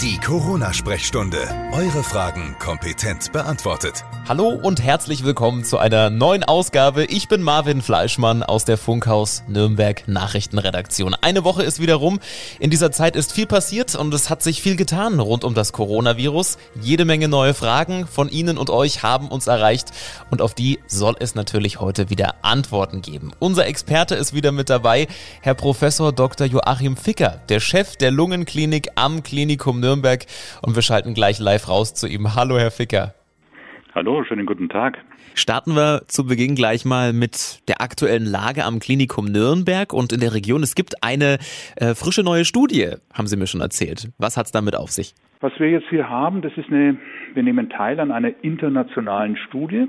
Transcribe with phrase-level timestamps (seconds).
[0.00, 1.70] Die Corona-Sprechstunde.
[1.72, 4.04] Eure Fragen kompetent beantwortet.
[4.28, 7.04] Hallo und herzlich willkommen zu einer neuen Ausgabe.
[7.04, 11.14] Ich bin Marvin Fleischmann aus der Funkhaus Nürnberg Nachrichtenredaktion.
[11.14, 12.18] Eine Woche ist wieder rum.
[12.58, 15.72] In dieser Zeit ist viel passiert und es hat sich viel getan rund um das
[15.72, 16.58] Coronavirus.
[16.80, 19.92] Jede Menge neue Fragen von Ihnen und euch haben uns erreicht
[20.28, 23.30] und auf die soll es natürlich heute wieder Antworten geben.
[23.38, 25.06] Unser Experte ist wieder mit dabei,
[25.40, 26.48] Herr Professor Dr.
[26.48, 30.26] Joachim Ficker, der Chef der Lungenklinik am Klinikum Nürnberg
[30.62, 32.34] und wir schalten gleich live raus zu ihm.
[32.34, 33.14] Hallo, Herr Ficker.
[33.96, 34.98] Hallo, schönen guten Tag.
[35.34, 40.20] Starten wir zu Beginn gleich mal mit der aktuellen Lage am Klinikum Nürnberg und in
[40.20, 40.62] der Region.
[40.62, 41.38] Es gibt eine
[41.76, 44.10] äh, frische neue Studie, haben Sie mir schon erzählt.
[44.18, 45.14] Was hat es damit auf sich?
[45.40, 46.98] Was wir jetzt hier haben, das ist eine,
[47.32, 49.86] wir nehmen teil an einer internationalen Studie.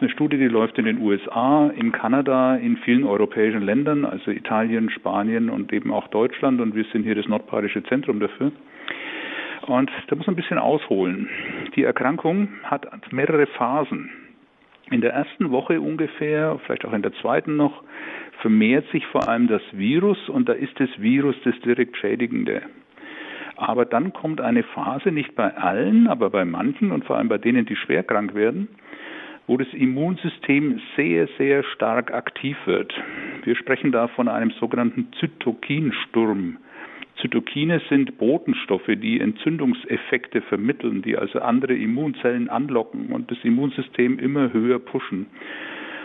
[0.00, 4.90] Eine Studie, die läuft in den USA, in Kanada, in vielen europäischen Ländern, also Italien,
[4.90, 6.60] Spanien und eben auch Deutschland.
[6.60, 8.50] Und wir sind hier das nordbayerische Zentrum dafür.
[9.68, 11.28] Und da muss man ein bisschen ausholen.
[11.76, 14.10] Die Erkrankung hat mehrere Phasen.
[14.90, 17.82] In der ersten Woche ungefähr, vielleicht auch in der zweiten noch,
[18.40, 22.62] vermehrt sich vor allem das Virus und da ist das Virus das direkt Schädigende.
[23.56, 27.38] Aber dann kommt eine Phase, nicht bei allen, aber bei manchen und vor allem bei
[27.38, 28.68] denen, die schwer krank werden,
[29.46, 32.94] wo das Immunsystem sehr, sehr stark aktiv wird.
[33.44, 36.58] Wir sprechen da von einem sogenannten Zytokinsturm.
[37.20, 44.52] Zytokine sind Botenstoffe, die Entzündungseffekte vermitteln, die also andere Immunzellen anlocken und das Immunsystem immer
[44.52, 45.26] höher pushen.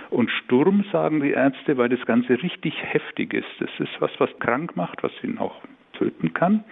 [0.10, 3.48] Und Sturm sagen die Ärzte, weil das Ganze richtig heftig ist.
[3.60, 5.56] Das ist was, was krank macht, was ihn auch
[5.94, 6.64] töten kann.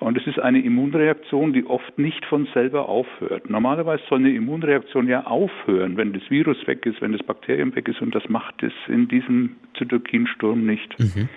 [0.00, 3.48] Und es ist eine Immunreaktion, die oft nicht von selber aufhört.
[3.48, 7.88] Normalerweise soll eine Immunreaktion ja aufhören, wenn das Virus weg ist, wenn das Bakterium weg
[7.88, 8.02] ist.
[8.02, 10.98] Und das macht es in diesem Zytokinsturm nicht.
[10.98, 11.28] Mhm.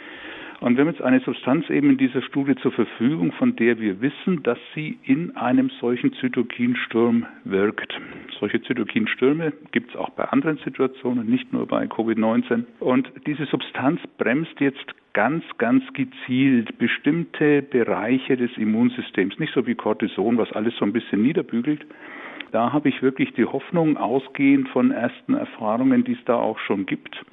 [0.60, 4.02] Und wir haben jetzt eine Substanz eben in dieser Studie zur Verfügung, von der wir
[4.02, 7.94] wissen, dass sie in einem solchen Zytokinsturm wirkt.
[8.40, 12.64] Solche Zytokinstürme gibt es auch bei anderen Situationen, nicht nur bei Covid-19.
[12.80, 19.76] Und diese Substanz bremst jetzt ganz, ganz gezielt bestimmte Bereiche des Immunsystems, nicht so wie
[19.76, 21.86] Cortison, was alles so ein bisschen niederbügelt.
[22.52, 26.86] Da habe ich wirklich die Hoffnung, ausgehend von ersten Erfahrungen, die es da auch schon
[26.86, 27.24] gibt,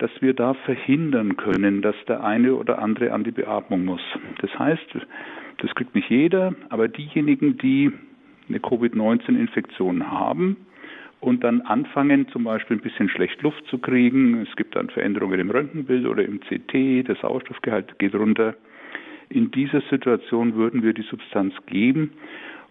[0.00, 4.00] dass wir da verhindern können, dass der eine oder andere an die Beatmung muss.
[4.40, 4.86] Das heißt,
[5.58, 7.92] das kriegt nicht jeder, aber diejenigen, die
[8.48, 10.56] eine Covid-19-Infektion haben
[11.20, 15.38] und dann anfangen, zum Beispiel ein bisschen schlecht Luft zu kriegen, es gibt dann Veränderungen
[15.38, 18.54] im Röntgenbild oder im CT, der Sauerstoffgehalt geht runter.
[19.28, 22.12] In dieser Situation würden wir die Substanz geben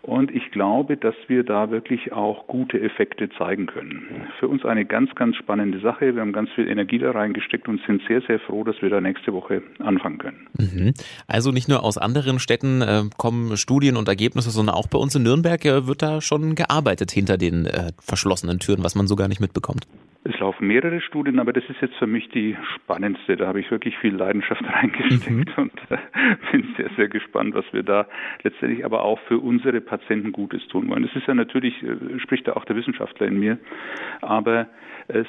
[0.01, 4.27] und ich glaube, dass wir da wirklich auch gute Effekte zeigen können.
[4.39, 6.15] Für uns eine ganz, ganz spannende Sache.
[6.15, 9.01] Wir haben ganz viel Energie da reingesteckt und sind sehr, sehr froh, dass wir da
[9.01, 10.47] nächste Woche anfangen können.
[10.57, 10.93] Mhm.
[11.27, 15.15] Also nicht nur aus anderen Städten äh, kommen Studien und Ergebnisse, sondern auch bei uns
[15.15, 19.17] in Nürnberg äh, wird da schon gearbeitet hinter den äh, verschlossenen Türen, was man so
[19.17, 19.85] gar nicht mitbekommt.
[20.25, 23.37] Es laufen mehrere Studien, aber das ist jetzt für mich die spannendste.
[23.37, 25.63] Da habe ich wirklich viel Leidenschaft reingesteckt mhm.
[25.63, 25.97] und äh,
[26.51, 28.05] bin sehr, sehr gespannt, was wir da
[28.43, 31.03] letztendlich aber auch für unsere Patienten Gutes tun wollen.
[31.03, 33.57] Das ist ja natürlich, äh, spricht da auch der Wissenschaftler in mir,
[34.21, 34.67] aber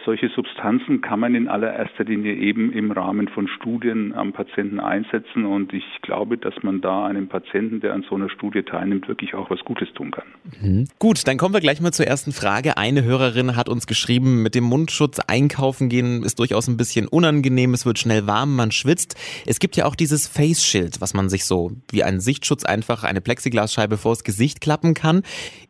[0.05, 5.47] solche Substanzen kann man in allererster Linie eben im Rahmen von Studien am Patienten einsetzen
[5.47, 9.35] und ich glaube, dass man da einem Patienten, der an so einer Studie teilnimmt, wirklich
[9.35, 10.27] auch was Gutes tun kann.
[10.61, 10.87] Mhm.
[10.99, 12.77] Gut, dann kommen wir gleich mal zur ersten Frage.
[12.77, 17.73] Eine Hörerin hat uns geschrieben, mit dem Mundschutz einkaufen gehen ist durchaus ein bisschen unangenehm,
[17.73, 19.17] es wird schnell warm, man schwitzt.
[19.47, 23.03] Es gibt ja auch dieses Face Shield, was man sich so wie einen Sichtschutz einfach
[23.05, 25.23] eine Plexiglasscheibe vors Gesicht klappen kann.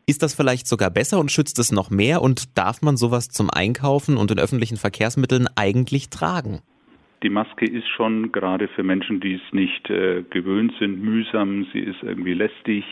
[0.05, 3.49] Ist das vielleicht sogar besser und schützt es noch mehr und darf man sowas zum
[3.49, 6.61] Einkaufen und in öffentlichen Verkehrsmitteln eigentlich tragen?
[7.23, 11.67] Die Maske ist schon gerade für Menschen, die es nicht äh, gewöhnt sind, mühsam.
[11.71, 12.83] Sie ist irgendwie lästig.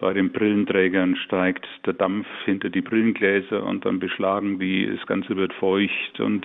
[0.00, 5.36] Bei den Brillenträgern steigt der Dampf hinter die Brillengläser und dann beschlagen die, das Ganze
[5.36, 6.44] wird feucht und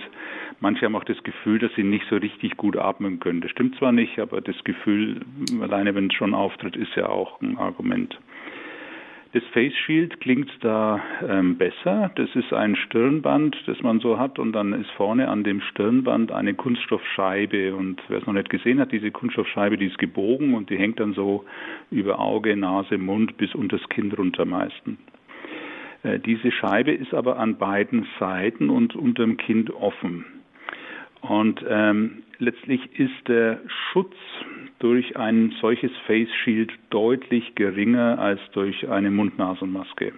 [0.60, 3.40] manche haben auch das Gefühl, dass sie nicht so richtig gut atmen können.
[3.40, 5.22] Das stimmt zwar nicht, aber das Gefühl,
[5.60, 8.16] alleine wenn es schon auftritt, ist ja auch ein Argument.
[9.32, 12.10] Das Face Shield klingt da ähm, besser.
[12.14, 16.32] Das ist ein Stirnband, das man so hat, und dann ist vorne an dem Stirnband
[16.32, 17.76] eine Kunststoffscheibe.
[17.76, 20.98] Und wer es noch nicht gesehen hat, diese Kunststoffscheibe, die ist gebogen und die hängt
[20.98, 21.44] dann so
[21.90, 24.98] über Auge, Nase, Mund bis unter das Kinn runter meistens.
[26.04, 30.24] Äh, diese Scheibe ist aber an beiden Seiten und unter dem Kind offen.
[31.20, 34.14] Und ähm, letztlich ist der Schutz
[34.78, 40.12] durch ein solches Face Shield deutlich geringer als durch eine Mund-Nasen-Maske.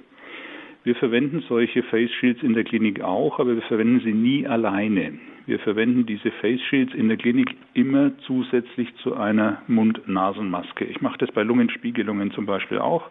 [0.83, 5.19] Wir verwenden solche Face Shields in der Klinik auch, aber wir verwenden sie nie alleine.
[5.47, 10.85] Wir verwenden diese Face Shields in der Klinik immer zusätzlich zu einer Mund-Nasen-Maske.
[10.85, 13.11] Ich mache das bei Lungenspiegelungen zum Beispiel auch.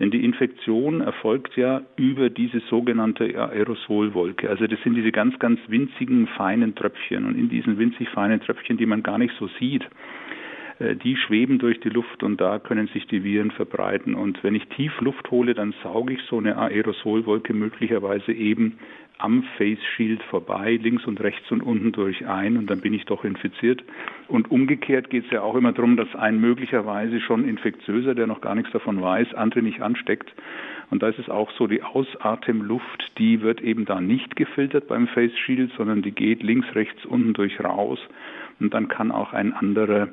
[0.00, 4.48] Denn die Infektion erfolgt ja über diese sogenannte Aerosolwolke.
[4.48, 7.26] Also das sind diese ganz, ganz winzigen, feinen Tröpfchen.
[7.26, 9.86] Und in diesen winzig feinen Tröpfchen, die man gar nicht so sieht,
[11.04, 14.14] die schweben durch die Luft und da können sich die Viren verbreiten.
[14.14, 18.78] Und wenn ich tief Luft hole, dann sauge ich so eine Aerosolwolke möglicherweise eben
[19.18, 23.04] am Face Shield vorbei, links und rechts und unten durch ein und dann bin ich
[23.04, 23.84] doch infiziert.
[24.26, 28.40] Und umgekehrt geht es ja auch immer darum, dass ein möglicherweise schon infektiöser, der noch
[28.40, 30.32] gar nichts davon weiß, andere nicht ansteckt.
[30.90, 35.06] Und da ist es auch so, die Ausatemluft, die wird eben da nicht gefiltert beim
[35.06, 38.00] Face Shield, sondern die geht links, rechts, unten durch raus
[38.62, 40.08] und dann kann auch ein anderer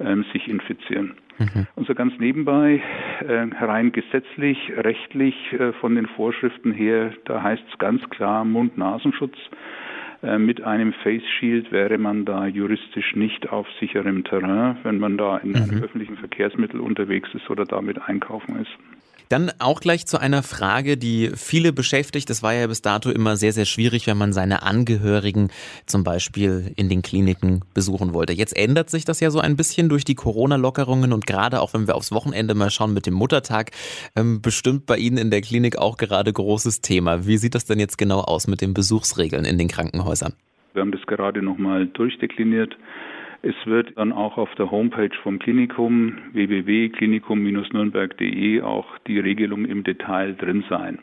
[0.00, 1.14] ähm, sich infizieren.
[1.38, 1.66] Mhm.
[1.74, 2.82] Und so ganz nebenbei,
[3.26, 9.36] äh, rein gesetzlich, rechtlich äh, von den Vorschriften her, da heißt es ganz klar Mund-Nasenschutz.
[10.22, 15.16] Äh, mit einem Face Shield wäre man da juristisch nicht auf sicherem Terrain, wenn man
[15.16, 15.56] da in mhm.
[15.56, 18.70] einem öffentlichen Verkehrsmittel unterwegs ist oder damit einkaufen ist.
[19.30, 22.28] Dann auch gleich zu einer Frage, die viele beschäftigt.
[22.28, 25.50] Das war ja bis dato immer sehr, sehr schwierig, wenn man seine Angehörigen
[25.86, 28.32] zum Beispiel in den Kliniken besuchen wollte.
[28.32, 31.86] Jetzt ändert sich das ja so ein bisschen durch die Corona-Lockerungen und gerade auch wenn
[31.86, 33.70] wir aufs Wochenende mal schauen mit dem Muttertag,
[34.16, 37.24] ähm, bestimmt bei Ihnen in der Klinik auch gerade großes Thema.
[37.24, 40.32] Wie sieht das denn jetzt genau aus mit den Besuchsregeln in den Krankenhäusern?
[40.72, 42.76] Wir haben das gerade nochmal durchdekliniert.
[43.42, 50.34] Es wird dann auch auf der Homepage vom Klinikum www.klinikum-nürnberg.de auch die Regelung im Detail
[50.34, 50.98] drin sein.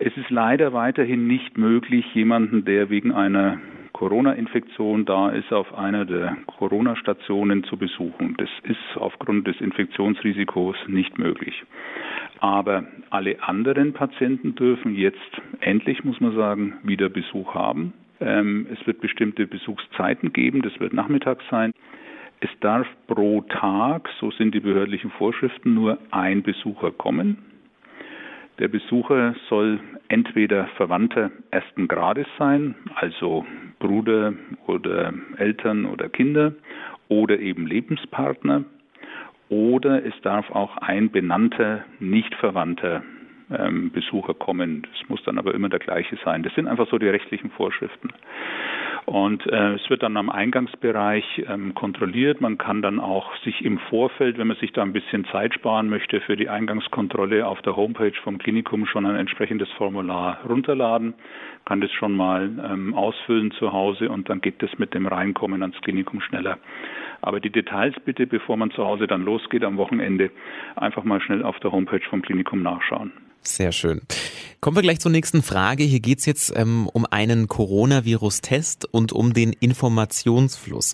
[0.00, 3.60] Es ist leider weiterhin nicht möglich, jemanden, der wegen einer
[3.92, 8.34] Corona-Infektion da ist, auf einer der Corona-Stationen zu besuchen.
[8.38, 11.62] Das ist aufgrund des Infektionsrisikos nicht möglich.
[12.38, 17.92] Aber alle anderen Patienten dürfen jetzt endlich, muss man sagen, wieder Besuch haben.
[18.20, 21.72] Ähm, es wird bestimmte Besuchszeiten geben, das wird nachmittags sein.
[22.40, 27.38] Es darf pro Tag, so sind die behördlichen Vorschriften, nur ein Besucher kommen.
[28.58, 33.46] Der Besucher soll entweder Verwandter ersten Grades sein, also
[33.78, 34.34] Bruder
[34.66, 36.52] oder Eltern oder Kinder,
[37.08, 38.64] oder eben Lebenspartner,
[39.48, 43.02] oder es darf auch ein benannter, nicht Verwandter
[43.56, 44.82] ähm, Besucher kommen.
[44.82, 46.42] Das muss dann aber immer der gleiche sein.
[46.42, 48.10] Das sind einfach so die rechtlichen Vorschriften.
[49.06, 52.40] Und äh, es wird dann am Eingangsbereich ähm, kontrolliert.
[52.40, 55.88] Man kann dann auch sich im Vorfeld, wenn man sich da ein bisschen Zeit sparen
[55.88, 61.14] möchte, für die Eingangskontrolle auf der Homepage vom Klinikum schon ein entsprechendes Formular runterladen,
[61.64, 65.62] kann das schon mal ähm, ausfüllen zu Hause und dann geht das mit dem Reinkommen
[65.62, 66.58] ans Klinikum schneller.
[67.22, 70.30] Aber die Details bitte, bevor man zu Hause dann losgeht am Wochenende,
[70.76, 73.12] einfach mal schnell auf der Homepage vom Klinikum nachschauen.
[73.42, 74.02] Sehr schön.
[74.60, 75.84] Kommen wir gleich zur nächsten Frage.
[75.84, 80.92] Hier geht's jetzt ähm, um einen Coronavirus-Test und um den Informationsfluss.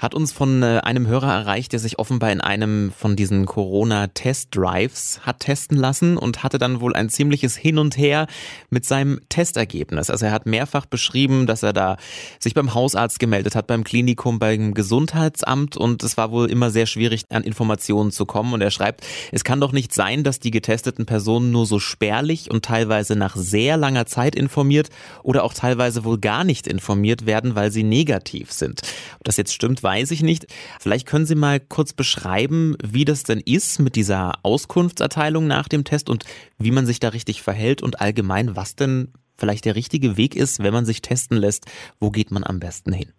[0.00, 5.20] Hat uns von äh, einem Hörer erreicht, der sich offenbar in einem von diesen Corona-Test-Drives
[5.22, 8.26] hat testen lassen und hatte dann wohl ein ziemliches Hin und Her
[8.68, 10.10] mit seinem Testergebnis.
[10.10, 11.98] Also er hat mehrfach beschrieben, dass er da
[12.40, 16.86] sich beim Hausarzt gemeldet hat, beim Klinikum, beim Gesundheitsamt und es war wohl immer sehr
[16.86, 18.54] schwierig, an Informationen zu kommen.
[18.54, 22.50] Und er schreibt, es kann doch nicht sein, dass die getesteten Personen nur so spärlich
[22.50, 24.90] und teilweise nach sehr langer Zeit informiert
[25.22, 28.82] oder auch teilweise wohl gar nicht informiert werden, weil sie negativ sind.
[29.18, 30.46] Ob das jetzt stimmt, weiß ich nicht.
[30.80, 35.84] Vielleicht können Sie mal kurz beschreiben, wie das denn ist mit dieser Auskunftserteilung nach dem
[35.84, 36.24] Test und
[36.58, 40.62] wie man sich da richtig verhält und allgemein, was denn vielleicht der richtige Weg ist,
[40.62, 41.66] wenn man sich testen lässt.
[42.00, 43.12] Wo geht man am besten hin?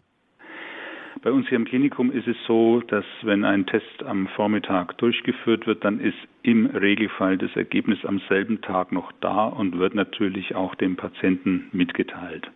[1.26, 5.66] Bei uns hier im Klinikum ist es so, dass wenn ein Test am Vormittag durchgeführt
[5.66, 10.54] wird, dann ist im Regelfall das Ergebnis am selben Tag noch da und wird natürlich
[10.54, 12.52] auch dem Patienten mitgeteilt.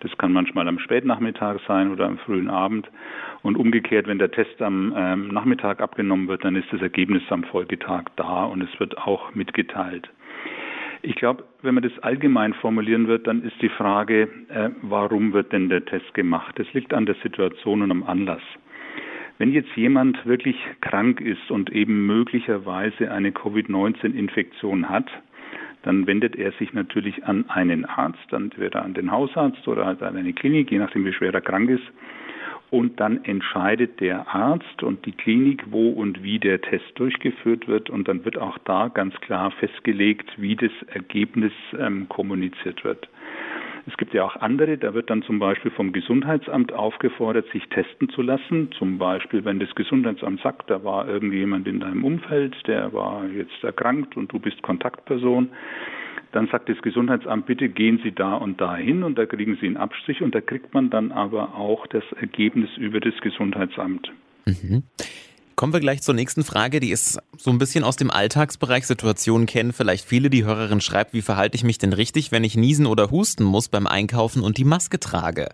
[0.00, 2.90] Das kann manchmal am Spätnachmittag sein oder am frühen Abend.
[3.42, 7.44] Und umgekehrt, wenn der Test am ähm, Nachmittag abgenommen wird, dann ist das Ergebnis am
[7.44, 10.10] Folgetag da und es wird auch mitgeteilt.
[11.02, 15.52] Ich glaube, wenn man das allgemein formulieren wird, dann ist die Frage, äh, warum wird
[15.52, 16.58] denn der Test gemacht?
[16.58, 18.42] Das liegt an der Situation und am Anlass.
[19.38, 25.10] Wenn jetzt jemand wirklich krank ist und eben möglicherweise eine Covid-19-Infektion hat,
[25.82, 30.18] dann wendet er sich natürlich an einen Arzt, entweder an den Hausarzt oder halt an
[30.18, 31.90] eine Klinik, je nachdem wie schwer er krank ist
[32.70, 37.90] und dann entscheidet der Arzt und die Klinik, wo und wie der Test durchgeführt wird
[37.90, 43.08] und dann wird auch da ganz klar festgelegt, wie das Ergebnis ähm, kommuniziert wird.
[43.86, 48.08] Es gibt ja auch andere, da wird dann zum Beispiel vom Gesundheitsamt aufgefordert, sich testen
[48.10, 48.70] zu lassen.
[48.78, 53.64] Zum Beispiel, wenn das Gesundheitsamt sagt, da war irgendjemand in deinem Umfeld, der war jetzt
[53.64, 55.48] erkrankt und du bist Kontaktperson,
[56.32, 59.66] Dann sagt das Gesundheitsamt, bitte gehen Sie da und da hin und da kriegen Sie
[59.66, 64.12] einen Abstrich und da kriegt man dann aber auch das Ergebnis über das Gesundheitsamt.
[64.46, 64.84] Mhm.
[65.60, 68.86] Kommen wir gleich zur nächsten Frage, die ist so ein bisschen aus dem Alltagsbereich.
[68.86, 70.30] Situationen kennen vielleicht viele.
[70.30, 73.68] Die Hörerin schreibt, wie verhalte ich mich denn richtig, wenn ich niesen oder husten muss
[73.68, 75.50] beim Einkaufen und die Maske trage?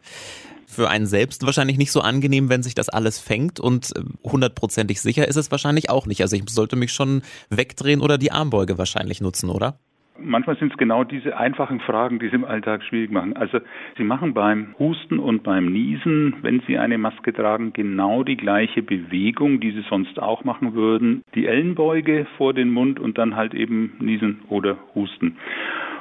[0.67, 5.01] Für einen selbst wahrscheinlich nicht so angenehm, wenn sich das alles fängt und äh, hundertprozentig
[5.01, 6.21] sicher ist es wahrscheinlich auch nicht.
[6.21, 9.81] Also ich sollte mich schon wegdrehen oder die Armbeuge wahrscheinlich nutzen, oder?
[10.19, 13.37] Manchmal sind es genau diese einfachen Fragen, die es im Alltag schwierig machen.
[13.37, 13.59] Also
[13.97, 18.83] Sie machen beim Husten und beim Niesen, wenn Sie eine Maske tragen, genau die gleiche
[18.83, 21.23] Bewegung, die Sie sonst auch machen würden.
[21.35, 25.37] Die Ellenbeuge vor den Mund und dann halt eben niesen oder husten.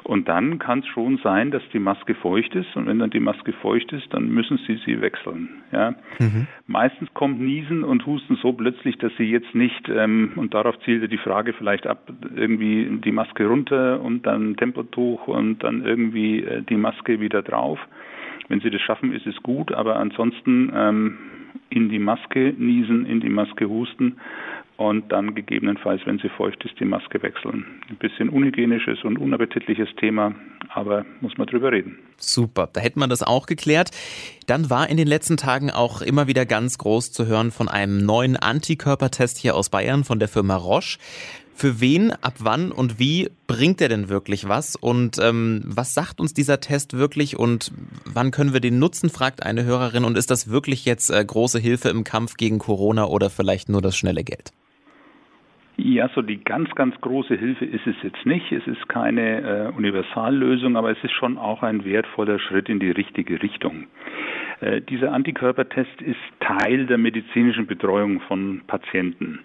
[0.05, 2.75] Und dann kann es schon sein, dass die Maske feucht ist.
[2.75, 5.49] Und wenn dann die Maske feucht ist, dann müssen Sie sie wechseln.
[5.71, 5.95] Ja.
[6.19, 6.45] Mhm.
[6.67, 11.09] Meistens kommt Niesen und Husten so plötzlich, dass Sie jetzt nicht, ähm, und darauf zielte
[11.09, 16.61] die Frage vielleicht ab, irgendwie die Maske runter und dann Tempotuch und dann irgendwie äh,
[16.61, 17.79] die Maske wieder drauf.
[18.47, 21.17] Wenn Sie das schaffen, ist es gut, aber ansonsten ähm,
[21.69, 24.17] in die Maske niesen, in die Maske husten
[24.77, 27.65] und dann gegebenenfalls, wenn sie feucht ist, die Maske wechseln.
[27.89, 30.35] Ein bisschen unhygienisches und unappetitliches Thema,
[30.69, 31.97] aber muss man drüber reden.
[32.17, 33.91] Super, da hätte man das auch geklärt.
[34.47, 38.05] Dann war in den letzten Tagen auch immer wieder ganz groß zu hören von einem
[38.05, 40.97] neuen Antikörpertest hier aus Bayern von der Firma Roche.
[41.57, 44.75] Für wen, ab wann und wie bringt er denn wirklich was?
[44.75, 47.71] Und ähm, was sagt uns dieser Test wirklich und
[48.03, 50.03] wann können wir den nutzen, fragt eine Hörerin.
[50.03, 53.81] Und ist das wirklich jetzt äh, große Hilfe im Kampf gegen Corona oder vielleicht nur
[53.81, 54.51] das schnelle Geld?
[55.87, 58.51] Ja, so die ganz, ganz große Hilfe ist es jetzt nicht.
[58.51, 62.89] Es ist keine äh, Universallösung, aber es ist schon auch ein wertvoller Schritt in die
[62.89, 63.85] richtige Richtung.
[64.61, 69.39] Äh, dieser Antikörpertest ist Teil der medizinischen Betreuung von Patienten.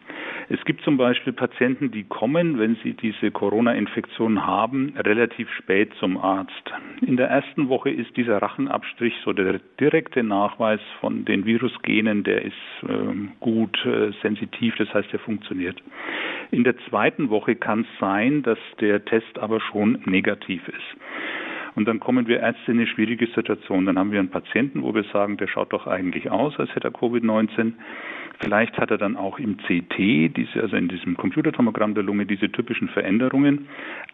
[0.48, 6.18] Es gibt zum Beispiel Patienten, die kommen, wenn sie diese Corona-Infektion haben, relativ spät zum
[6.18, 6.72] Arzt.
[7.06, 12.42] In der ersten Woche ist dieser Rachenabstrich so der direkte Nachweis von den Virusgenen, der
[12.42, 12.88] ist äh,
[13.40, 15.80] gut äh, sensitiv, das heißt, er funktioniert.
[16.50, 21.00] In der zweiten Woche kann es sein, dass der Test aber schon negativ ist.
[21.80, 23.86] Und dann kommen wir Ärzte in eine schwierige Situation.
[23.86, 26.88] Dann haben wir einen Patienten, wo wir sagen, der schaut doch eigentlich aus, als hätte
[26.88, 27.72] er Covid-19.
[28.38, 29.96] Vielleicht hat er dann auch im CT,
[30.36, 33.68] diese, also in diesem Computertomogramm der Lunge, diese typischen Veränderungen,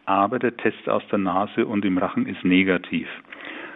[0.05, 3.09] aber der Test aus der Nase und im Rachen ist negativ.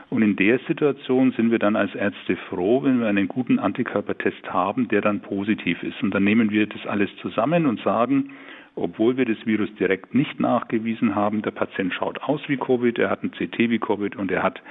[0.09, 4.53] Und in der Situation sind wir dann als Ärzte froh, wenn wir einen guten Antikörpertest
[4.53, 6.01] haben, der dann positiv ist.
[6.01, 8.31] Und dann nehmen wir das alles zusammen und sagen,
[8.77, 11.43] obwohl wir das Virus direkt nicht nachgewiesen haben.
[11.43, 14.63] Der Patient schaut aus wie Covid, er hat ein CT wie Covid und er hat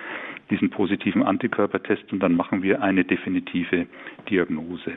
[0.49, 3.87] diesen positiven Antikörpertest und dann machen wir eine definitive
[4.29, 4.93] Diagnose.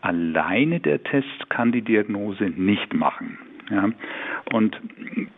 [0.00, 3.38] Alleine der Test kann die Diagnose nicht machen.
[3.70, 3.90] Ja.
[4.52, 4.78] Und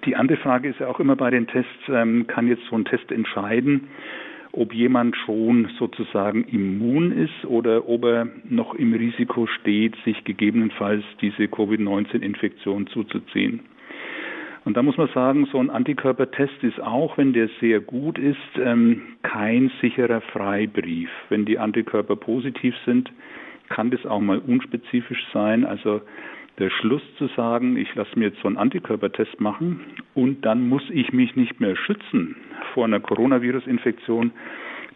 [0.04, 2.84] die andere Frage ist ja auch immer bei den Tests, ähm, kann jetzt so ein
[2.84, 3.88] Test entscheiden,
[4.56, 11.04] ob jemand schon sozusagen immun ist oder ob er noch im Risiko steht, sich gegebenenfalls
[11.20, 13.60] diese Covid-19-Infektion zuzuziehen.
[14.64, 18.38] Und da muss man sagen, so ein Antikörpertest ist auch, wenn der sehr gut ist,
[18.58, 21.10] ähm, kein sicherer Freibrief.
[21.28, 23.12] Wenn die Antikörper positiv sind,
[23.68, 25.64] kann das auch mal unspezifisch sein.
[25.66, 26.00] Also
[26.58, 29.80] der Schluss zu sagen, ich lasse mir jetzt so einen Antikörpertest machen
[30.14, 32.36] und dann muss ich mich nicht mehr schützen
[32.72, 34.32] vor einer Coronavirus-Infektion,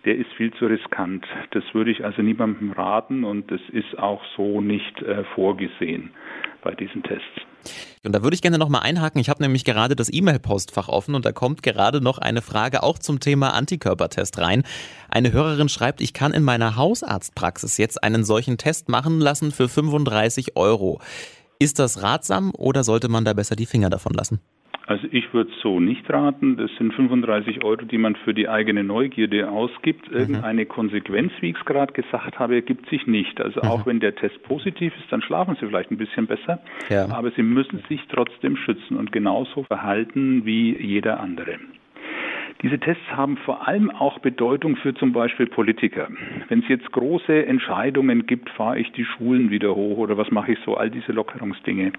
[0.05, 1.27] der ist viel zu riskant.
[1.51, 6.11] Das würde ich also niemandem raten und das ist auch so nicht äh, vorgesehen
[6.63, 7.25] bei diesen Tests.
[8.05, 9.21] Und da würde ich gerne nochmal einhaken.
[9.21, 12.99] Ich habe nämlich gerade das E-Mail-Postfach offen und da kommt gerade noch eine Frage auch
[12.99, 14.63] zum Thema Antikörpertest rein.
[15.11, 19.69] Eine Hörerin schreibt, ich kann in meiner Hausarztpraxis jetzt einen solchen Test machen lassen für
[19.69, 21.01] 35 Euro.
[21.61, 24.41] Ist das ratsam oder sollte man da besser die Finger davon lassen?
[24.87, 26.57] Also ich würde so nicht raten.
[26.57, 30.09] Das sind 35 Euro, die man für die eigene Neugierde ausgibt.
[30.11, 30.17] Mhm.
[30.17, 30.67] Irgendeine.
[30.67, 33.41] Konsequenz, wie ich es gerade gesagt habe, ergibt sich nicht.
[33.41, 33.69] Also mhm.
[33.69, 36.61] auch wenn der Test positiv ist, dann schlafen Sie vielleicht ein bisschen besser.
[36.89, 37.11] Ja.
[37.11, 41.59] Aber Sie müssen sich trotzdem schützen und genauso verhalten wie jeder andere.
[42.63, 46.09] Diese Tests haben vor allem auch Bedeutung für zum Beispiel Politiker.
[46.49, 50.53] Wenn es jetzt große Entscheidungen gibt, fahre ich die Schulen wieder hoch oder was mache
[50.53, 51.93] ich so, all diese Lockerungsdinge.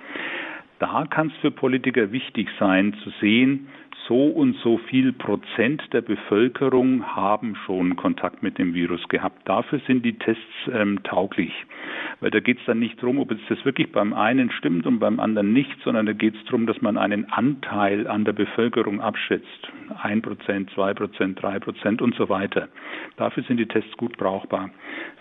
[0.79, 3.67] Da kann es für Politiker wichtig sein zu sehen,
[4.09, 9.47] so und so viel Prozent der Bevölkerung haben schon Kontakt mit dem Virus gehabt.
[9.47, 10.41] Dafür sind die Tests
[10.73, 11.53] ähm, tauglich.
[12.19, 14.99] Weil da geht es dann nicht darum, ob es das wirklich beim einen stimmt und
[14.99, 18.99] beim anderen nicht, sondern da geht es darum, dass man einen Anteil an der Bevölkerung
[18.99, 19.71] abschätzt.
[20.01, 22.67] Ein Prozent, zwei Prozent, drei Prozent und so weiter.
[23.17, 24.71] Dafür sind die Tests gut brauchbar.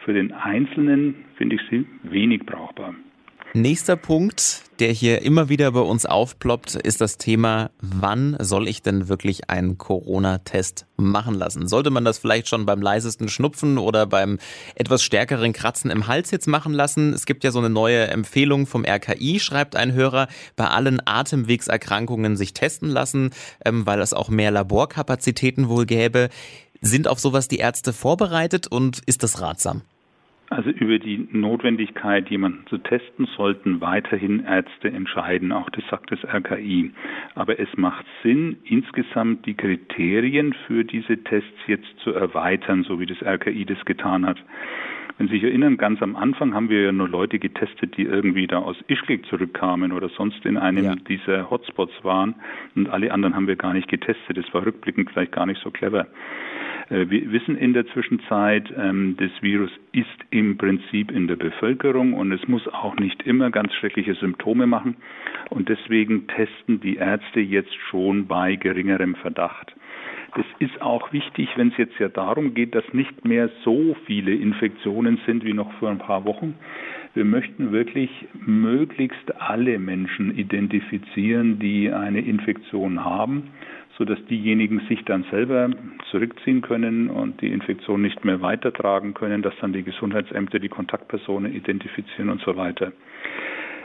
[0.04, 2.94] Für den Einzelnen finde ich sie wenig brauchbar.
[3.54, 8.82] Nächster Punkt, der hier immer wieder bei uns aufploppt, ist das Thema, wann soll ich
[8.82, 11.66] denn wirklich einen Corona-Test machen lassen?
[11.66, 14.38] Sollte man das vielleicht schon beim leisesten Schnupfen oder beim
[14.74, 17.14] etwas stärkeren Kratzen im Hals jetzt machen lassen?
[17.14, 22.36] Es gibt ja so eine neue Empfehlung vom RKI, schreibt ein Hörer, bei allen Atemwegserkrankungen
[22.36, 23.30] sich testen lassen,
[23.64, 26.28] ähm, weil es auch mehr Laborkapazitäten wohl gäbe.
[26.82, 29.82] Sind auf sowas die Ärzte vorbereitet und ist das ratsam?
[30.50, 35.52] Also über die Notwendigkeit, jemanden zu testen, sollten weiterhin Ärzte entscheiden.
[35.52, 36.90] Auch das sagt das RKI.
[37.34, 43.04] Aber es macht Sinn, insgesamt die Kriterien für diese Tests jetzt zu erweitern, so wie
[43.04, 44.38] das RKI das getan hat.
[45.18, 48.46] Wenn Sie sich erinnern, ganz am Anfang haben wir ja nur Leute getestet, die irgendwie
[48.46, 50.94] da aus Ischgl zurückkamen oder sonst in einem ja.
[50.94, 52.36] dieser Hotspots waren
[52.76, 54.36] und alle anderen haben wir gar nicht getestet.
[54.36, 56.06] Das war rückblickend vielleicht gar nicht so clever.
[56.90, 62.14] Äh, wir wissen in der Zwischenzeit, ähm, das Virus ist im Prinzip in der Bevölkerung
[62.14, 64.96] und es muss auch nicht immer ganz schreckliche Symptome machen.
[65.50, 69.74] Und deswegen testen die Ärzte jetzt schon bei geringerem Verdacht.
[70.36, 74.34] Es ist auch wichtig, wenn es jetzt ja darum geht, dass nicht mehr so viele
[74.34, 76.54] Infektionen sind wie noch vor ein paar Wochen.
[77.14, 78.10] Wir möchten wirklich
[78.46, 83.50] möglichst alle Menschen identifizieren, die eine Infektion haben
[83.98, 85.70] sodass diejenigen sich dann selber
[86.10, 91.52] zurückziehen können und die Infektion nicht mehr weitertragen können, dass dann die Gesundheitsämter die Kontaktpersonen
[91.52, 92.92] identifizieren und so weiter.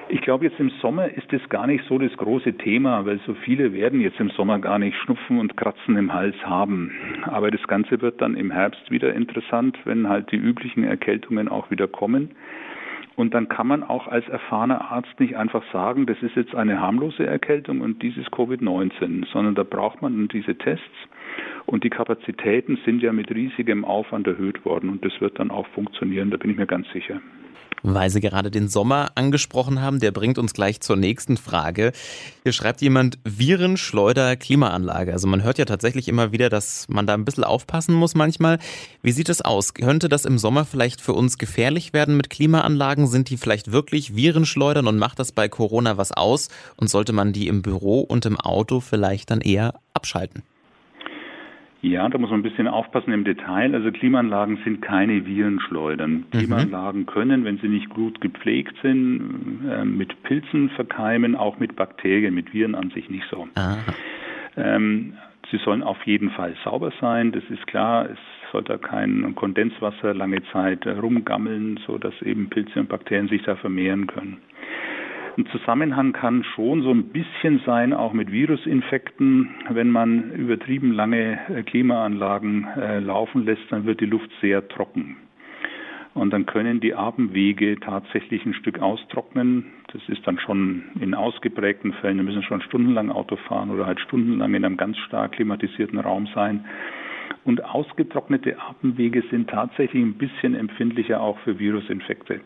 [0.09, 3.33] Ich glaube, jetzt im Sommer ist das gar nicht so das große Thema, weil so
[3.33, 6.91] viele werden jetzt im Sommer gar nicht Schnupfen und Kratzen im Hals haben.
[7.23, 11.71] Aber das Ganze wird dann im Herbst wieder interessant, wenn halt die üblichen Erkältungen auch
[11.71, 12.31] wieder kommen.
[13.15, 16.81] Und dann kann man auch als erfahrener Arzt nicht einfach sagen, das ist jetzt eine
[16.81, 20.83] harmlose Erkältung und dieses Covid-19, sondern da braucht man diese Tests.
[21.65, 25.67] Und die Kapazitäten sind ja mit riesigem Aufwand erhöht worden und das wird dann auch
[25.67, 27.21] funktionieren, da bin ich mir ganz sicher.
[27.85, 31.91] Weil Sie gerade den Sommer angesprochen haben, der bringt uns gleich zur nächsten Frage.
[32.43, 35.11] Hier schreibt jemand Virenschleuder Klimaanlage.
[35.11, 38.57] Also man hört ja tatsächlich immer wieder, dass man da ein bisschen aufpassen muss manchmal.
[39.01, 39.73] Wie sieht es aus?
[39.73, 43.07] Könnte das im Sommer vielleicht für uns gefährlich werden mit Klimaanlagen?
[43.07, 46.47] Sind die vielleicht wirklich Virenschleudern und macht das bei Corona was aus?
[46.77, 50.43] Und sollte man die im Büro und im Auto vielleicht dann eher abschalten?
[51.83, 53.75] Ja, da muss man ein bisschen aufpassen im Detail.
[53.75, 56.11] Also Klimaanlagen sind keine Virenschleudern.
[56.11, 56.29] Mhm.
[56.31, 62.33] Klimaanlagen können, wenn sie nicht gut gepflegt sind, äh, mit Pilzen verkeimen, auch mit Bakterien,
[62.33, 63.49] mit Viren an sich nicht so.
[64.55, 65.15] Ähm,
[65.51, 68.09] sie sollen auf jeden Fall sauber sein, das ist klar.
[68.09, 68.19] Es
[68.53, 73.57] soll da kein Kondenswasser lange Zeit rumgammeln, so dass eben Pilze und Bakterien sich da
[73.57, 74.37] vermehren können.
[75.35, 79.49] Ein Zusammenhang kann schon so ein bisschen sein, auch mit Virusinfekten.
[79.69, 85.17] Wenn man übertrieben lange äh, Klimaanlagen äh, laufen lässt, dann wird die Luft sehr trocken.
[86.13, 89.73] Und dann können die Atemwege tatsächlich ein Stück austrocknen.
[89.91, 93.99] Das ist dann schon in ausgeprägten Fällen, wir müssen schon stundenlang Auto fahren oder halt
[94.01, 96.65] stundenlang in einem ganz stark klimatisierten Raum sein.
[97.43, 102.41] Und ausgetrocknete Atemwege sind tatsächlich ein bisschen empfindlicher auch für Virusinfekte.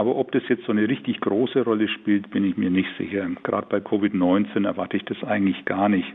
[0.00, 3.28] Aber ob das jetzt so eine richtig große Rolle spielt, bin ich mir nicht sicher.
[3.42, 6.10] Gerade bei Covid-19 erwarte ich das eigentlich gar nicht.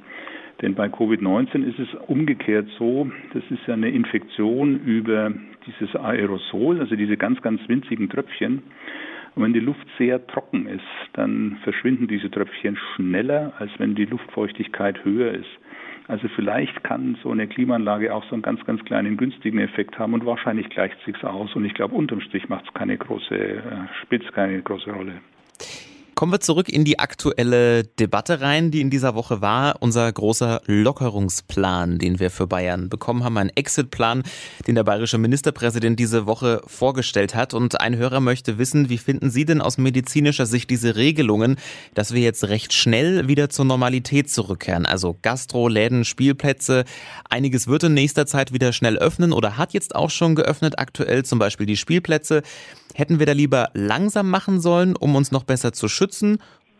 [0.63, 5.31] Denn bei Covid-19 ist es umgekehrt so, das ist ja eine Infektion über
[5.67, 8.63] dieses Aerosol, also diese ganz, ganz winzigen Tröpfchen.
[9.35, 10.81] Und wenn die Luft sehr trocken ist,
[11.13, 15.59] dann verschwinden diese Tröpfchen schneller, als wenn die Luftfeuchtigkeit höher ist.
[16.07, 20.13] Also vielleicht kann so eine Klimaanlage auch so einen ganz, ganz kleinen günstigen Effekt haben
[20.13, 21.55] und wahrscheinlich gleicht es sich aus.
[21.55, 23.61] Und ich glaube, unterm Strich macht es keine große, äh,
[24.03, 25.13] spielt keine große Rolle.
[26.15, 29.75] Kommen wir zurück in die aktuelle Debatte rein, die in dieser Woche war.
[29.81, 33.37] Unser großer Lockerungsplan, den wir für Bayern bekommen haben.
[33.37, 34.23] Ein Exitplan,
[34.65, 37.53] den der bayerische Ministerpräsident diese Woche vorgestellt hat.
[37.53, 41.57] Und ein Hörer möchte wissen, wie finden Sie denn aus medizinischer Sicht diese Regelungen,
[41.95, 44.85] dass wir jetzt recht schnell wieder zur Normalität zurückkehren?
[44.85, 46.85] Also Gastro, Läden, Spielplätze.
[47.29, 51.25] Einiges wird in nächster Zeit wieder schnell öffnen oder hat jetzt auch schon geöffnet, aktuell
[51.25, 52.41] zum Beispiel die Spielplätze.
[52.93, 56.04] Hätten wir da lieber langsam machen sollen, um uns noch besser zu schützen?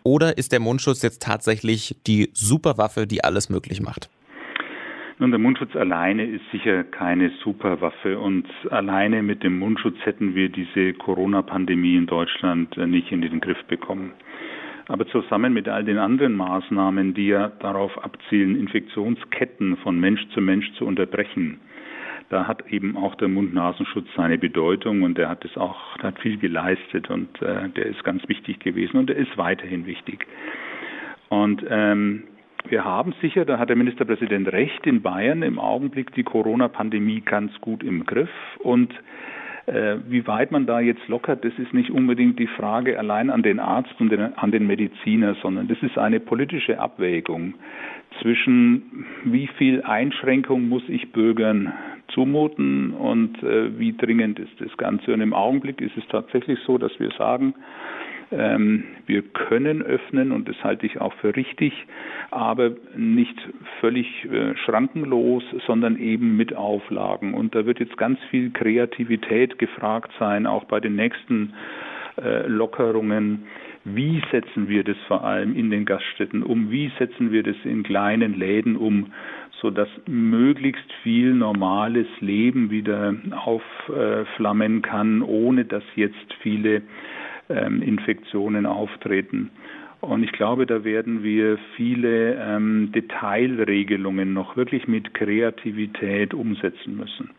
[0.04, 4.10] Oder ist der Mundschutz jetzt tatsächlich die Superwaffe, die alles möglich macht?
[5.18, 10.50] Nun, der Mundschutz alleine ist sicher keine Superwaffe und alleine mit dem Mundschutz hätten wir
[10.50, 14.12] diese Corona-Pandemie in Deutschland äh, nicht in den Griff bekommen.
[14.88, 20.42] Aber zusammen mit all den anderen Maßnahmen, die ja darauf abzielen, Infektionsketten von Mensch zu
[20.42, 21.62] Mensch zu unterbrechen,
[22.30, 26.38] da hat eben auch der Mund-Nasenschutz seine Bedeutung und der hat es auch, hat viel
[26.38, 30.26] geleistet und äh, der ist ganz wichtig gewesen und der ist weiterhin wichtig.
[31.30, 32.24] Und ähm,
[32.68, 37.52] wir haben sicher, da hat der Ministerpräsident recht, in Bayern im Augenblick die Corona-Pandemie ganz
[37.62, 38.94] gut im Griff und
[39.68, 43.42] Äh, wie weit man da jetzt lockert, das ist nicht unbedingt die Frage allein an
[43.42, 47.56] den Arzt und an den Mediziner, sondern das ist eine politische Abwägung
[48.22, 51.74] zwischen wie viel Einschränkung muss ich Bürgern
[52.16, 55.14] zumuten und äh, wie dringend ist das Ganze.
[55.14, 57.54] Und im Augenblick ist es tatsächlich so, dass wir sagen,
[58.32, 61.74] ähm, wir können öffnen und das halte ich auch für richtig,
[62.32, 63.36] aber nicht
[63.80, 67.34] völlig äh, schrankenlos, sondern eben mit Auflagen.
[67.34, 71.54] Und da wird jetzt ganz viel Kreativität gefragt sein, auch bei den nächsten
[72.22, 73.46] äh, Lockerungen.
[73.86, 76.72] Wie setzen wir das vor allem in den Gaststätten um?
[76.72, 79.12] Wie setzen wir das in kleinen Läden um?
[79.62, 86.84] sodass möglichst viel normales Leben wieder aufflammen kann, ohne dass jetzt viele
[87.50, 89.50] ähm, Infektionen auftreten.
[90.02, 97.32] Und ich glaube, da werden wir viele ähm, Detailregelungen noch wirklich mit Kreativität umsetzen müssen.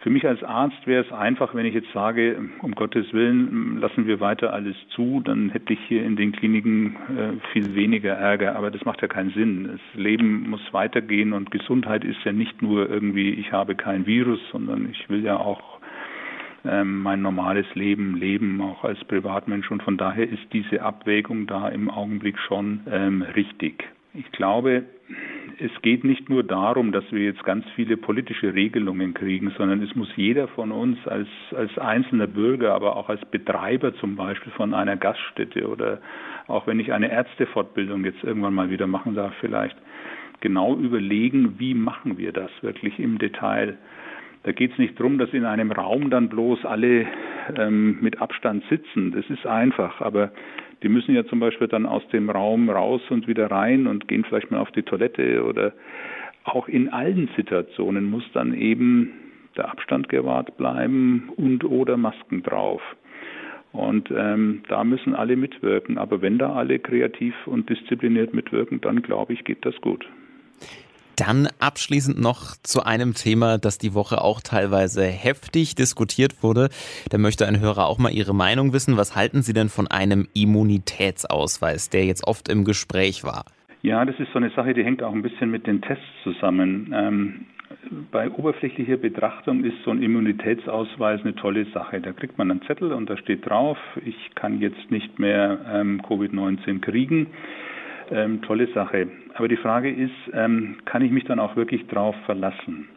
[0.00, 4.06] Für mich als Arzt wäre es einfach, wenn ich jetzt sage, um Gottes Willen, lassen
[4.06, 8.54] wir weiter alles zu, dann hätte ich hier in den Kliniken äh, viel weniger Ärger.
[8.54, 9.64] Aber das macht ja keinen Sinn.
[9.64, 14.38] Das Leben muss weitergehen und Gesundheit ist ja nicht nur irgendwie, ich habe kein Virus,
[14.52, 15.80] sondern ich will ja auch
[16.64, 19.68] ähm, mein normales Leben leben, auch als Privatmensch.
[19.68, 23.84] Und von daher ist diese Abwägung da im Augenblick schon ähm, richtig.
[24.14, 24.84] Ich glaube,
[25.58, 29.94] es geht nicht nur darum, dass wir jetzt ganz viele politische Regelungen kriegen, sondern es
[29.94, 34.74] muss jeder von uns als, als einzelner Bürger, aber auch als Betreiber zum Beispiel von
[34.74, 36.00] einer Gaststätte oder
[36.46, 39.76] auch wenn ich eine Ärztefortbildung jetzt irgendwann mal wieder machen darf, vielleicht
[40.40, 43.76] genau überlegen, wie machen wir das wirklich im Detail.
[44.48, 47.06] Da geht es nicht darum, dass in einem Raum dann bloß alle
[47.54, 49.12] ähm, mit Abstand sitzen.
[49.12, 50.32] Das ist einfach, aber
[50.82, 54.24] die müssen ja zum Beispiel dann aus dem Raum raus und wieder rein und gehen
[54.24, 55.74] vielleicht mal auf die Toilette oder
[56.44, 59.12] auch in allen Situationen muss dann eben
[59.54, 62.80] der Abstand gewahrt bleiben und oder Masken drauf.
[63.72, 65.98] Und ähm, da müssen alle mitwirken.
[65.98, 70.08] Aber wenn da alle kreativ und diszipliniert mitwirken, dann glaube ich, geht das gut.
[71.18, 76.68] Dann abschließend noch zu einem Thema, das die Woche auch teilweise heftig diskutiert wurde.
[77.10, 78.96] Da möchte ein Hörer auch mal Ihre Meinung wissen.
[78.96, 83.46] Was halten Sie denn von einem Immunitätsausweis, der jetzt oft im Gespräch war?
[83.82, 86.94] Ja, das ist so eine Sache, die hängt auch ein bisschen mit den Tests zusammen.
[86.94, 87.46] Ähm,
[88.12, 92.00] bei oberflächlicher Betrachtung ist so ein Immunitätsausweis eine tolle Sache.
[92.00, 96.00] Da kriegt man einen Zettel und da steht drauf, ich kann jetzt nicht mehr ähm,
[96.02, 97.26] Covid-19 kriegen
[98.10, 99.08] ähm, tolle Sache.
[99.34, 102.88] Aber die Frage ist, ähm, kann ich mich dann auch wirklich drauf verlassen?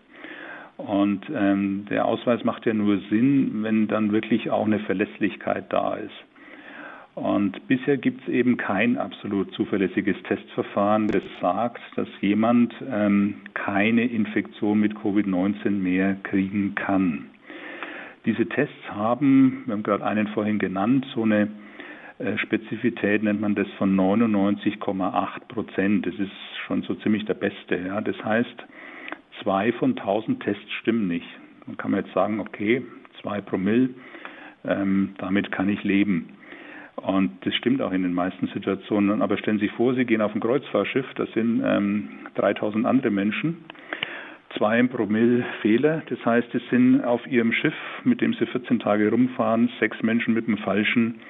[0.77, 5.95] Und ähm, der Ausweis macht ja nur Sinn, wenn dann wirklich auch eine Verlässlichkeit da
[5.95, 6.25] ist.
[7.13, 14.05] Und bisher gibt es eben kein absolut zuverlässiges Testverfahren, das sagt, dass jemand ähm, keine
[14.05, 17.25] Infektion mit Covid-19 mehr kriegen kann.
[18.25, 21.49] Diese Tests haben, wir haben gerade einen vorhin genannt, so eine
[22.37, 26.05] Spezifität nennt man das von 99,8 Prozent.
[26.05, 26.31] Das ist
[26.65, 27.77] schon so ziemlich der beste.
[27.77, 28.01] Ja.
[28.01, 28.65] Das heißt,
[29.41, 31.27] zwei von 1000 Tests stimmen nicht.
[31.65, 32.83] Dann kann man jetzt sagen, okay,
[33.21, 33.89] zwei Promille,
[34.65, 36.29] ähm, damit kann ich leben.
[36.95, 39.21] Und das stimmt auch in den meisten Situationen.
[39.21, 43.11] Aber stellen Sie sich vor, Sie gehen auf ein Kreuzfahrtschiff, das sind ähm, 3000 andere
[43.11, 43.65] Menschen,
[44.57, 46.03] zwei Promille Fehler.
[46.09, 50.33] Das heißt, es sind auf Ihrem Schiff, mit dem Sie 14 Tage rumfahren, sechs Menschen
[50.33, 51.21] mit dem falschen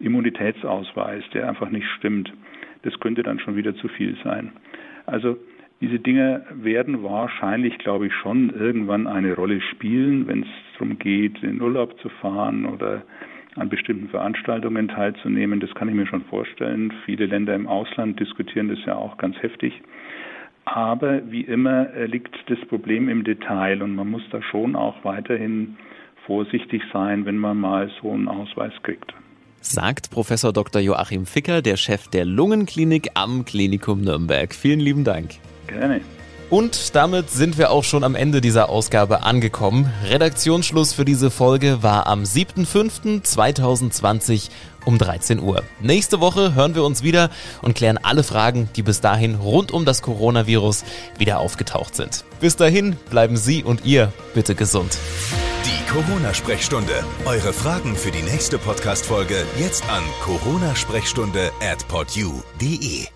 [0.00, 2.32] Immunitätsausweis, der einfach nicht stimmt.
[2.82, 4.52] Das könnte dann schon wieder zu viel sein.
[5.06, 5.36] Also
[5.80, 11.42] diese Dinge werden wahrscheinlich, glaube ich, schon irgendwann eine Rolle spielen, wenn es darum geht,
[11.42, 13.02] in Urlaub zu fahren oder
[13.56, 15.60] an bestimmten Veranstaltungen teilzunehmen.
[15.60, 16.92] Das kann ich mir schon vorstellen.
[17.04, 19.82] Viele Länder im Ausland diskutieren das ja auch ganz heftig.
[20.64, 25.76] Aber wie immer liegt das Problem im Detail und man muss da schon auch weiterhin
[26.26, 29.14] vorsichtig sein, wenn man mal so einen Ausweis kriegt
[29.70, 30.80] sagt Professor Dr.
[30.80, 34.54] Joachim Ficker, der Chef der Lungenklinik am Klinikum Nürnberg.
[34.54, 35.34] Vielen lieben Dank.
[35.66, 36.00] Gerne.
[36.48, 39.92] Und damit sind wir auch schon am Ende dieser Ausgabe angekommen.
[40.04, 44.50] Redaktionsschluss für diese Folge war am 7.5.2020
[44.84, 45.64] um 13 Uhr.
[45.80, 47.30] Nächste Woche hören wir uns wieder
[47.62, 50.84] und klären alle Fragen, die bis dahin rund um das Coronavirus
[51.18, 52.24] wieder aufgetaucht sind.
[52.40, 54.96] Bis dahin bleiben Sie und ihr bitte gesund.
[55.96, 56.92] Corona-Sprechstunde.
[57.24, 63.15] Eure Fragen für die nächste Podcast-Folge jetzt an coronasprechstunde at podyou.de.